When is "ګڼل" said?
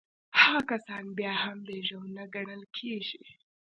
2.33-2.61